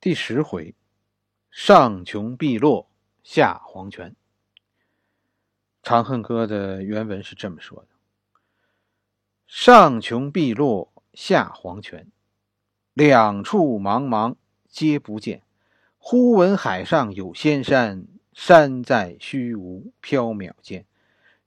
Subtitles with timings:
[0.00, 0.76] 第十回，
[1.50, 2.88] 上穷碧落
[3.24, 4.10] 下黄泉。
[5.82, 7.88] 《长恨歌》的原文是这么说的
[9.48, 12.12] ：“上穷碧落下黄泉，
[12.94, 14.36] 两处茫茫
[14.68, 15.42] 皆不见。
[15.98, 20.86] 忽闻海上有仙山，山在虚无缥缈间。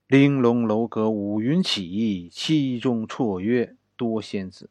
[0.07, 4.69] 玲珑楼阁五云起，其中绰约多仙子。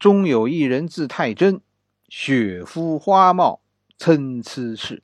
[0.00, 1.60] 中有一人字太真。”
[2.14, 3.62] 雪肤花貌，
[3.96, 5.02] 参差是。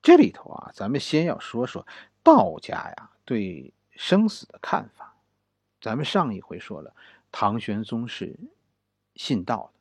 [0.00, 1.84] 这里头啊，咱们先要说说
[2.22, 5.16] 道家呀对生死的看法。
[5.80, 6.94] 咱们上一回说了，
[7.32, 8.38] 唐玄宗是
[9.16, 9.80] 信道的。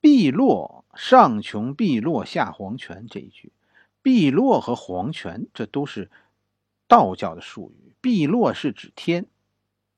[0.00, 3.52] 碧落上穷，碧落下黄泉这一句，
[4.00, 6.08] 碧落和黄泉这都是
[6.86, 7.92] 道教的术语。
[8.00, 9.26] 碧落是指天，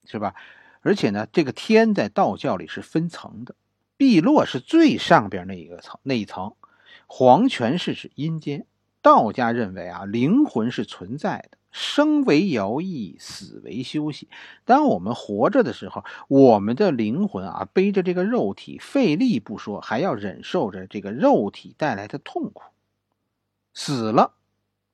[0.06, 0.34] 是吧？
[0.82, 3.54] 而且呢，这个天在道教里是分层的，
[3.96, 6.54] 碧落是最上边那一个层那一层，
[7.06, 8.66] 黄泉是指阴间。
[9.00, 14.28] 道家认为啊，灵魂是存在的，生为摇曳，死为休息。
[14.64, 22.64] 当我们活着的时候，我们的灵魂啊，背着这个肉体，费力不说，还要忍受着这个肉体带来的痛苦。
[23.72, 24.32] 死了，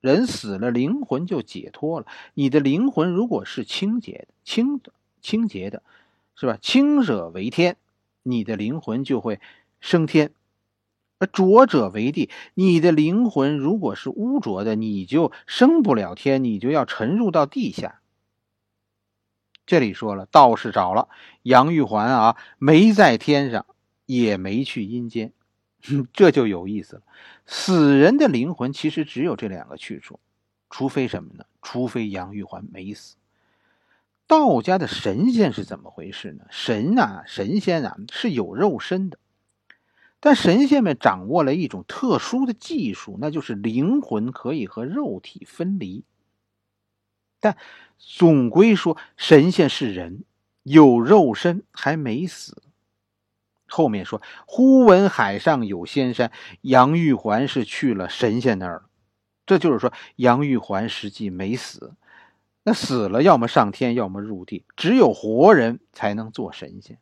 [0.01, 2.07] 人死了，灵魂就解脱了。
[2.35, 4.93] 你的灵魂如果是清洁的、清的。
[5.25, 5.83] 清洁的，
[6.37, 6.59] 是吧？
[6.61, 7.79] 清者为天，
[8.23, 9.41] 你的灵魂就会
[9.81, 10.29] 升天；
[11.19, 18.03] 而浊者为地，你的灵魂如果是污浊的，你就升不了天，你就要沉入到地下。
[19.65, 21.09] 这里说了，道士找了
[21.43, 23.65] 杨玉环啊，没在天上，
[24.05, 25.33] 也没去阴间，
[26.13, 27.03] 这就有意思了。
[27.47, 30.21] 死人的灵魂其实只有这两个去处，
[30.69, 31.47] 除非什么呢？
[31.63, 33.17] 除非杨玉环没死。
[34.27, 36.45] 道家的神仙是怎么回事呢？
[36.51, 39.19] 神啊，神仙啊是有肉身的，
[40.19, 46.05] 但神仙们掌握了一种特殊的技术，那就是灵魂可以和肉体分离。
[47.39, 47.59] 但
[47.99, 50.25] 总归说，神仙是人，
[50.63, 52.63] 有肉身还没死。
[53.67, 56.33] 后面说，忽闻海上有仙山，
[56.63, 58.89] 杨玉环是去了神仙那儿了。
[59.45, 61.95] 这就是说，杨玉环实际没死。
[62.67, 66.99] 那死了，要么上天，要么入地，只有活人才能做神仙。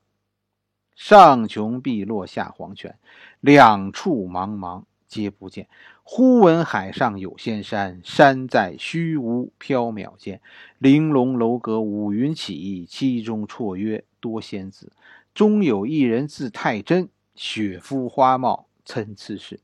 [0.97, 2.99] 上穷碧落下黄泉，
[3.41, 5.69] 两处茫茫皆不见。
[6.03, 10.41] 忽闻海上有仙山，山在虚无缥缈间。
[10.79, 14.93] 玲珑楼阁五云起，其中绰约多仙子。
[15.33, 19.61] 中有一人字太真，雪肤花貌参差是。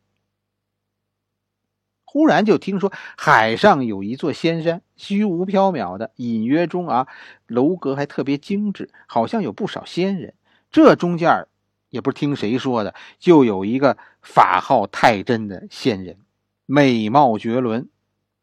[2.10, 7.06] 忽然就听说海上有一座仙山，虚无缥缈的，隐约中啊，
[7.46, 10.32] 楼阁还特别精致，好像有不少仙人。
[10.70, 11.46] 这中间
[11.90, 16.16] 也不是听谁说的，就有一个法号太真的仙人，
[16.64, 17.90] 美貌绝伦。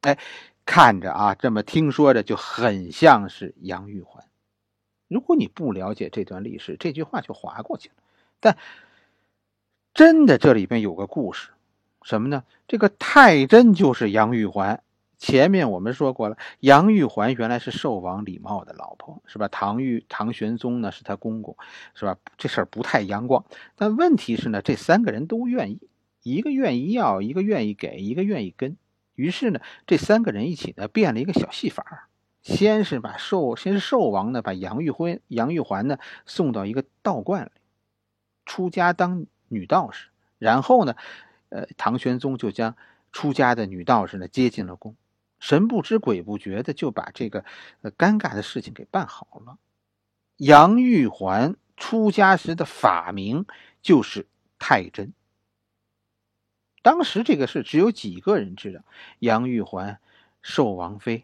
[0.02, 0.20] 哎，
[0.64, 4.24] 看着啊，这么听说着就很像是杨玉环。
[5.08, 7.96] 如果你不了解这段历史，这句话就划过去了。
[8.40, 8.56] 但
[9.96, 11.50] 真的这里边有个故事。
[12.06, 12.44] 什么呢？
[12.68, 14.84] 这个太真就是杨玉环。
[15.18, 19.48] 前面我们说过了，杨玉环原来是寿王李瑁的老婆，是吧？
[19.48, 21.58] 唐玉唐玄宗呢是他公公，
[21.96, 22.16] 是吧？
[22.38, 23.44] 这事儿不太阳光。
[23.76, 25.90] 但问题是呢，这三个人都愿意，
[26.22, 28.78] 一个愿意要，一个愿意给，一个愿意跟。
[29.16, 32.08] 于是呢，这三个人一起呢变了一个小戏法
[32.44, 37.52] 先是把寿，先是寿王呢把杨玉环杨玉环呢送到一个道观里，
[38.46, 40.96] 出家当女道士，然后呢。
[41.56, 42.76] 呃，唐玄宗就将
[43.14, 44.98] 出家的女道士呢接进了宫，
[45.40, 47.46] 神不知鬼不觉的就把这个
[47.80, 49.58] 呃尴尬的事情给办好了。
[50.36, 53.46] 杨玉环出家时的法名
[53.82, 54.28] 就是
[54.60, 55.14] 太真。
[56.82, 58.84] 当时这个事只有几个人知道，
[59.20, 60.02] 杨玉环、
[60.42, 61.24] 寿王妃、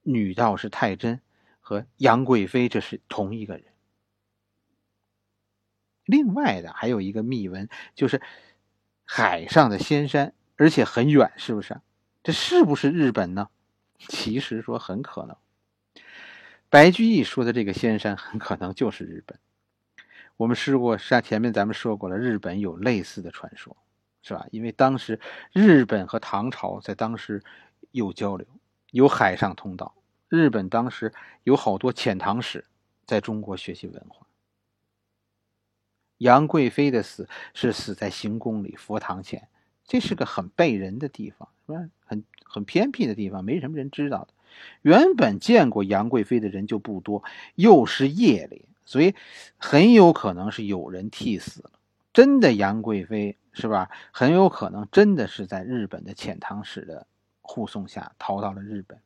[0.00, 1.20] 女道士太真
[1.60, 3.64] 和杨贵妃，这是同一个人。
[6.06, 8.22] 另外的还有一个秘闻，就是。
[9.12, 11.80] 海上的仙山，而且很远，是不是？
[12.22, 13.48] 这是不是日本呢？
[13.98, 15.36] 其实说很可能。
[16.68, 19.36] 白居易说的这个仙山，很可能就是日本。
[20.36, 23.76] 我们试过，像前面咱们说过了，日本有类似的传说，
[24.22, 24.46] 是吧？
[24.52, 25.18] 因为当时
[25.52, 27.42] 日本和唐朝在当时
[27.90, 28.46] 有交流，
[28.92, 29.92] 有海上通道。
[30.28, 31.12] 日本当时
[31.42, 32.64] 有好多遣唐使
[33.04, 34.24] 在中国学习文化。
[36.20, 39.48] 杨贵妃的死是死在行宫里佛堂前，
[39.86, 41.88] 这是个很背人的地方，是吧？
[42.04, 44.28] 很很偏僻的地方，没什么人知道的。
[44.82, 47.24] 原本见过杨贵妃的人就不多，
[47.54, 49.14] 又是夜里，所以
[49.56, 51.70] 很有可能是有人替死了。
[52.12, 53.90] 真的杨贵妃是吧？
[54.12, 57.06] 很有可能真的是在日本的遣唐使的
[57.40, 59.00] 护送下逃到了日本。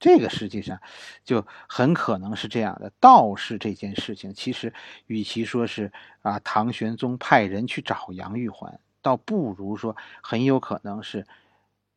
[0.00, 0.80] 这个实际上
[1.24, 2.90] 就很可能是这样的。
[2.98, 4.72] 道士这件事情，其实
[5.06, 5.92] 与其说是
[6.22, 11.26] 啊唐玄宗派人去找杨玉环，倒不如说很有可能是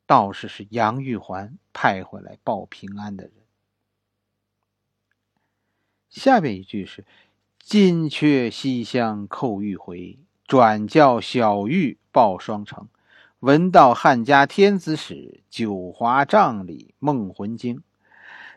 [0.06, 3.34] 道士是杨玉环派回来报平安的人。
[6.10, 7.06] 下边一句是
[7.58, 12.90] “金阙西厢叩玉回，转教小玉报双成。
[13.40, 17.82] 闻道汉家天子使，九华帐里梦魂惊。”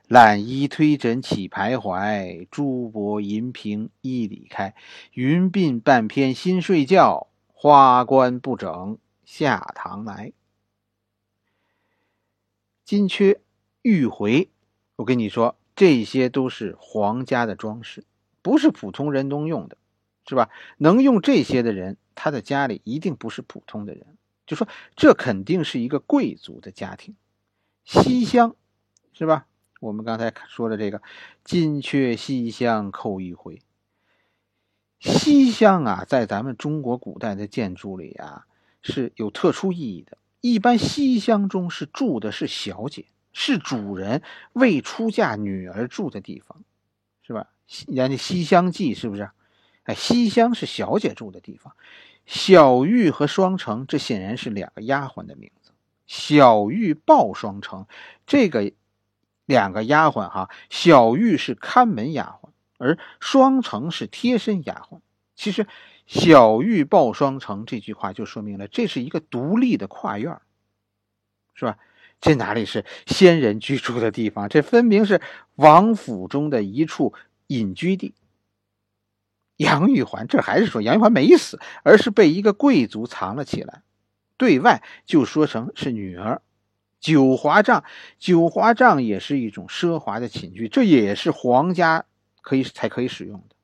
[0.08, 4.76] 懒衣推枕起徘徊，珠箔银屏一里开。
[5.10, 10.32] 云鬓半偏新睡觉，花冠不整下堂来。
[12.84, 13.40] 金阙、
[13.82, 14.48] 玉回，
[14.94, 18.04] 我跟你说，这些都是皇家的装饰，
[18.42, 19.76] 不是普通人能用的，
[20.28, 20.50] 是吧？
[20.78, 24.16] 能用这些的人，他的家里一定不是普通的人，
[24.46, 27.16] 就说这肯定是一个贵族的家庭。
[27.84, 28.54] 西厢，
[29.12, 29.48] 是吧？
[29.81, 31.02] 我们刚才说的这个
[31.44, 33.61] “金阙西厢叩一回”，
[34.99, 38.46] 西厢啊，在咱们中国古代的建筑里啊
[38.81, 40.17] 是有特殊意义的。
[40.40, 44.23] 一般西厢中是住的是小姐，是主人
[44.55, 46.62] 未出嫁女儿住的地方，
[47.23, 47.49] 是吧？
[47.87, 49.28] 人家《西厢记》是不是？
[49.82, 51.76] 哎，西厢是小姐住的地方。
[52.25, 55.73] 小玉和双成，这显然是两个丫鬟的名字。
[56.06, 57.87] 小玉抱双成，
[58.26, 58.73] 这个。
[59.46, 65.00] 两个丫鬟哈，小玉是看门丫鬟，而双成是贴身丫鬟。
[65.34, 65.66] 其实
[66.06, 70.40] “小玉抱双成”这句话就说明了，这是一个独立的跨院，
[71.54, 71.78] 是吧？
[72.19, 74.48] 这哪里是仙人居住的地方？
[74.48, 75.20] 这分明是
[75.56, 77.12] 王府中的一处
[77.49, 78.14] 隐居地。
[79.58, 83.82] 杨玉环这还是说杨玉环没死，而是被一个贵族藏了起来，
[84.38, 86.40] 对外就说成是女儿。
[87.00, 87.84] 九华帐，
[88.19, 92.04] 九华帐也是一种奢华的寝具，这也是皇家
[92.43, 93.56] 可以才可以使用的。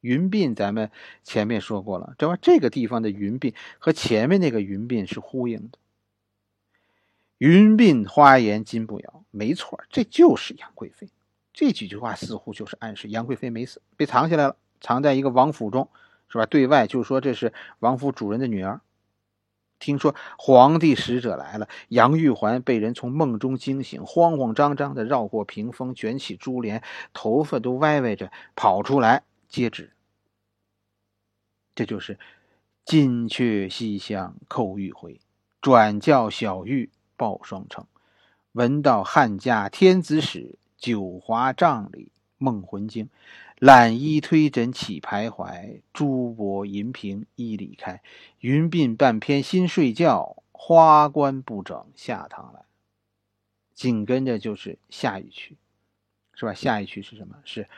[0.00, 0.90] 云鬓，咱们
[1.24, 2.38] 前面说过了，这吧？
[2.40, 5.78] 这个地方的云鬓和前面那个云鬓是呼应的。
[7.38, 11.08] 云鬓花颜金步摇，没错，这就是杨贵妃。
[11.52, 15.88] 这几句话似乎就是暗示杨贵妃没死，被藏起来了，藏在一个王府中，
[16.28, 16.46] 是吧？
[16.46, 18.80] 对外就说这是王府主人的女儿。
[19.78, 26.82] 听说皇帝使者来了，杨玉环被人从梦中惊醒，慌慌张张的绕过屏风，卷起珠帘，
[27.12, 29.92] 头发都歪歪着跑出来接旨。
[31.74, 32.18] 这就是
[32.84, 35.20] “金阙西厢叩玉回，
[35.60, 37.86] 转教小玉报双成。
[38.52, 43.10] 闻道汉家天子使，九华帐里梦魂惊。”
[43.60, 48.00] 懒衣推枕起徘徊，珠箔银屏一里开。
[48.40, 52.62] 云鬓半偏新睡觉，花冠不整下堂来。
[53.74, 55.56] 紧跟着就是下一曲，
[56.34, 56.54] 是吧？
[56.54, 57.36] 下一曲是什么？
[57.44, 57.68] 是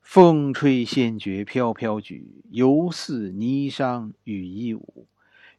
[0.00, 5.06] 风吹仙绝飘飘举，犹似霓裳羽衣舞。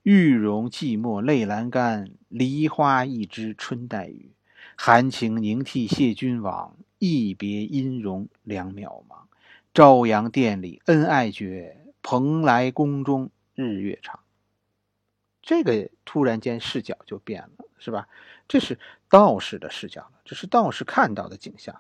[0.04, 4.32] 玉容寂寞泪阑干，梨花一枝春带雨。
[4.78, 9.26] 含情凝涕谢君往，一别音容两渺茫。
[9.74, 14.20] 朝阳殿里恩爱绝，蓬莱宫中日月长。
[15.42, 18.10] 这个突然间视角就变了，是吧？
[18.48, 21.80] 这是道士的视角了，这是道士看到的景象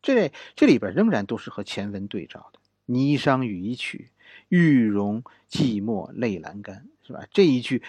[0.00, 2.58] 这这里边仍然都是和前文对照的。
[2.86, 4.10] 霓裳羽衣曲，
[4.48, 7.24] 玉容寂寞泪阑干，是吧？
[7.30, 7.82] 这一句，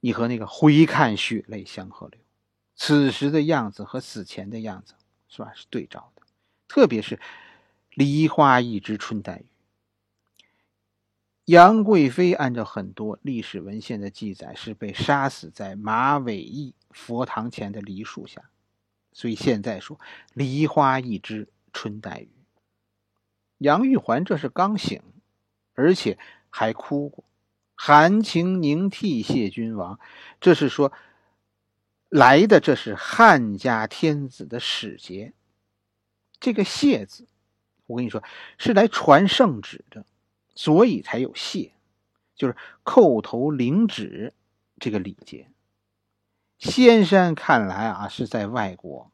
[0.00, 2.20] 你和那个回看血泪相和流，
[2.76, 4.94] 此时的样子和死前的样子，
[5.30, 5.52] 是吧？
[5.54, 6.22] 是对照的，
[6.68, 7.18] 特别是。
[7.94, 9.46] 梨花一枝春带雨。
[11.44, 18.48] 杨贵妃按照很多历史文献的记载，是被杀死在马嵬驿佛堂前的梨树下，
[19.12, 19.98] 所以现在说
[20.34, 22.30] 梨花一枝春带雨。
[23.58, 25.02] 杨玉环这是刚醒，
[25.74, 26.16] 而且
[26.48, 27.24] 还哭过，
[27.74, 29.98] 含情凝涕谢君王，
[30.40, 30.92] 这是说
[32.10, 35.32] 来的这是汉家天子的使节，
[36.38, 37.26] 这个谢字。
[37.86, 38.22] 我跟你说，
[38.58, 40.04] 是来传圣旨的，
[40.54, 41.72] 所以才有谢，
[42.36, 44.34] 就是叩头领旨
[44.78, 45.48] 这个礼节。
[46.58, 49.10] 仙山看来啊是在外国，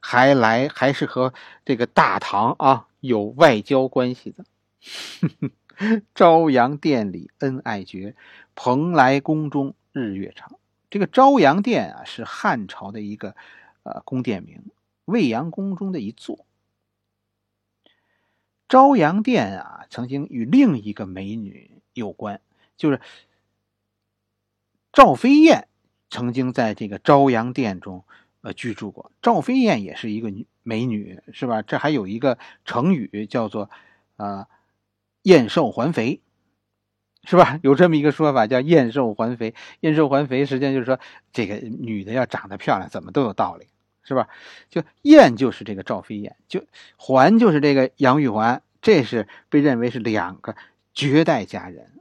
[0.00, 1.32] 还来还是和
[1.64, 4.44] 这个大唐啊有外交关系的。
[6.14, 8.14] 朝阳殿里恩爱绝，
[8.54, 10.59] 蓬莱宫中日月长。
[10.90, 13.36] 这个朝阳殿啊是汉朝的一个
[13.84, 14.62] 呃宫殿名，
[15.04, 16.44] 未央宫中的一座。
[18.68, 22.40] 朝阳殿啊，曾经与另一个美女有关，
[22.76, 23.00] 就是
[24.92, 25.68] 赵飞燕
[26.08, 28.04] 曾经在这个朝阳殿中
[28.42, 29.12] 呃居住过。
[29.22, 31.62] 赵飞燕也是一个女美女，是吧？
[31.62, 33.70] 这还有一个成语叫做
[34.16, 34.46] 呃
[35.22, 36.20] 燕瘦还肥，
[37.24, 37.58] 是吧？
[37.62, 39.54] 有这么一个说法叫燕瘦还肥。
[39.80, 40.98] 燕瘦还肥，实际上就是说
[41.32, 43.66] 这个女的要长得漂亮，怎么都有道理。
[44.02, 44.28] 是吧？
[44.70, 46.64] 就燕就是这个赵飞燕，就
[46.96, 50.56] 环就是这个杨玉环，这是被认为是两个
[50.94, 51.92] 绝代佳人，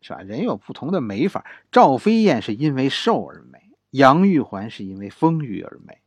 [0.00, 0.22] 是吧？
[0.22, 3.58] 人有不同的美法，赵飞燕是因为瘦而美，
[3.90, 5.98] 杨玉环是因为丰腴而美。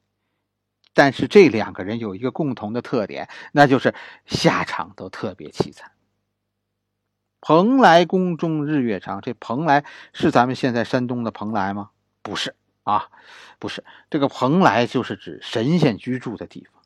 [0.95, 3.93] 但是这两个人有一个共同的特点，那就是
[4.25, 5.91] 下场都特别凄惨。
[7.47, 11.91] 蓬莱宫中日月长，这蓬莱是咱们现在山东的蓬莱吗？
[12.23, 12.55] 不是。
[12.81, 13.11] 啊，
[13.59, 16.81] 不是这个蓬莱，就是指神仙居住的地方。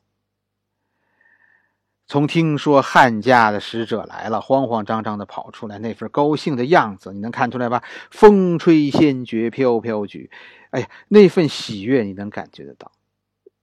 [2.06, 7.82] 从听说汉家的使者来了，慌慌张张的跑出来，那份高兴的样子，你能看出来吧？
[8.10, 10.30] 风吹仙绝飘飘举，
[10.72, 12.92] 哎呀，那份喜悦你能感觉得到。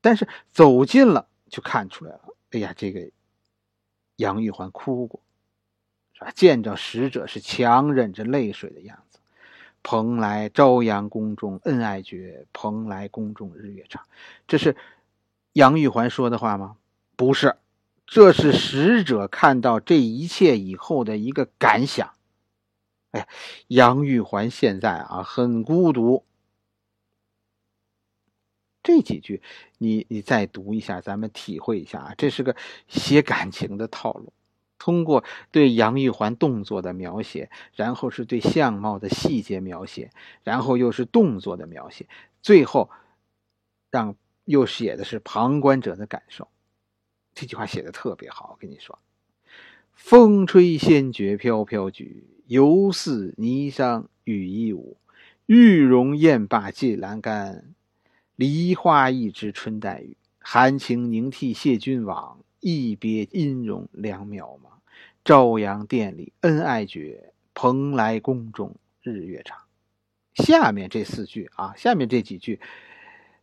[0.01, 2.21] 但是走近了就看出来了，
[2.53, 3.11] 哎呀，这个
[4.15, 5.21] 杨玉环哭过，
[6.33, 9.19] 见着使者是强忍着泪水的样子。
[9.83, 14.03] 蓬莱朝阳宫中恩爱绝，蓬莱宫中日月长。
[14.47, 14.75] 这是
[15.53, 16.75] 杨玉环说的话吗？
[17.15, 17.55] 不是，
[18.05, 22.13] 这是使者看到这一切以后的一个感想。
[23.11, 23.27] 哎，
[23.67, 26.25] 杨玉环现在啊很孤独。
[28.83, 29.41] 这几句
[29.77, 32.55] 你你再读一下，咱们体会一下啊，这是个
[32.87, 34.33] 写感情的套路。
[34.79, 40.11] 通过对杨玉环动作的描写，然后是对相貌的细节描写，
[40.43, 42.07] 然后又是动作的描写，
[42.41, 42.89] 最后
[43.89, 44.15] 让
[44.45, 46.47] 又写的是旁观者的感受。
[47.33, 48.97] 这句话写的特别好，我跟你说
[49.93, 54.97] ：“风吹仙绝飘飘举，犹似霓裳羽衣舞。
[55.45, 57.75] 玉容燕罢借阑干，
[58.35, 60.17] 梨花一枝春带雨。
[60.39, 64.69] 含情凝涕谢君往。”一别音容两渺茫，
[65.23, 69.57] 朝阳殿里恩爱绝，蓬莱宫中日月长。
[70.33, 72.59] 下面这四句啊，下面这几句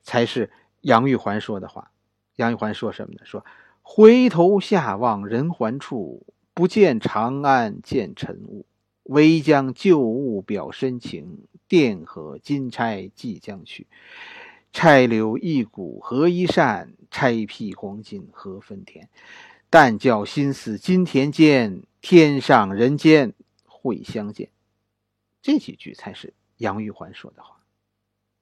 [0.03, 1.91] 才是杨玉环说的话。
[2.37, 3.21] 杨玉环说什么呢？
[3.25, 3.45] 说
[3.83, 8.67] 回头下望人寰处，不见长安见尘雾，
[9.05, 13.87] 唯将旧物表深情，钿合金钗即将去。
[14.75, 19.09] 拆留一股合一扇，拆辟黄金何分田？
[19.71, 23.35] 但教心思金田间，天上人间
[23.67, 24.51] 会相见。
[25.41, 27.61] 这几句才是杨玉环说的话。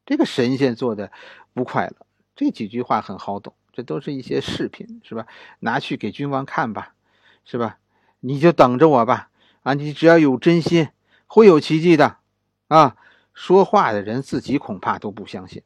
[0.06, 1.12] 这个神仙做的
[1.52, 2.06] 不快乐。
[2.34, 5.26] 这几句话很好懂，这都是一些饰品，是吧？
[5.58, 6.94] 拿去给君王看吧，
[7.44, 7.78] 是吧？
[8.20, 9.28] 你就等着我吧。
[9.64, 10.88] 啊，你只要有真心，
[11.26, 12.16] 会有奇迹的。
[12.68, 12.96] 啊，
[13.34, 15.62] 说话的人自己恐怕都不相信。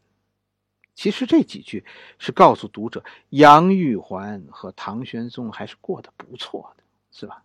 [0.97, 1.85] 其实这几句
[2.19, 7.45] 是告诉读者，杨玉环和唐玄宗还是过得不错的，是吧？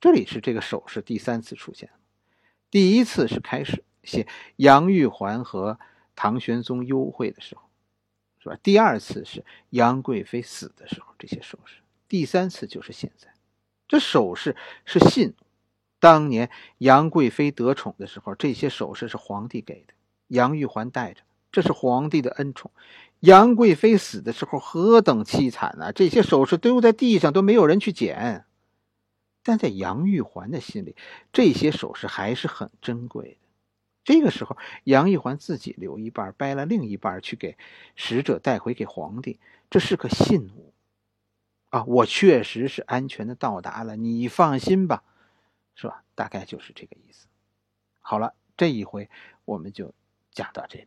[0.00, 1.88] 这里是这个手势第三次出现，
[2.72, 5.78] 第一次是开始写杨玉环和
[6.16, 7.62] 唐玄宗幽会的时候，
[8.40, 8.58] 是吧？
[8.64, 11.76] 第二次是杨贵妃死的时候，这些手势，
[12.08, 13.32] 第三次就是现在，
[13.86, 15.34] 这手势是信。
[16.00, 19.94] 当年杨贵妃得宠的时候，这些首饰是皇帝给的，
[20.26, 21.22] 杨玉环带着。
[21.52, 22.70] 这是皇帝的恩宠，
[23.20, 25.92] 杨贵妃死的时候何等凄惨啊！
[25.92, 28.46] 这些首饰丢在地上都没有人去捡，
[29.42, 30.96] 但在杨玉环的心里，
[31.30, 33.48] 这些首饰还是很珍贵的。
[34.02, 37.56] 这个时候，杨玉环自己留一半，掰了另一半去给
[37.94, 40.72] 使者带回给皇帝，这是个信物
[41.68, 41.84] 啊！
[41.84, 45.04] 我确实是安全的到达了，你放心吧，
[45.74, 46.02] 是吧？
[46.14, 47.26] 大概就是这个意思。
[48.00, 49.10] 好了，这一回
[49.44, 49.92] 我们就
[50.32, 50.86] 讲到这里。